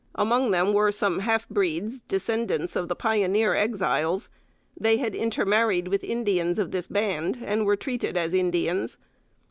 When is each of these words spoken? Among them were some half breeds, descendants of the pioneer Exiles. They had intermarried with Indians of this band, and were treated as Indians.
Among 0.15 0.49
them 0.49 0.73
were 0.73 0.91
some 0.91 1.19
half 1.19 1.47
breeds, 1.47 2.01
descendants 2.01 2.75
of 2.75 2.87
the 2.87 2.95
pioneer 2.95 3.53
Exiles. 3.53 4.29
They 4.75 4.97
had 4.97 5.13
intermarried 5.13 5.89
with 5.89 6.03
Indians 6.03 6.57
of 6.57 6.71
this 6.71 6.87
band, 6.87 7.37
and 7.45 7.67
were 7.67 7.75
treated 7.75 8.17
as 8.17 8.33
Indians. 8.33 8.97